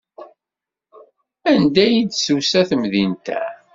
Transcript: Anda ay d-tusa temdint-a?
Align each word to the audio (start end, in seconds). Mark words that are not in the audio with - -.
Anda 1.51 1.79
ay 1.83 1.93
d-tusa 2.03 2.61
temdint-a? 2.69 3.41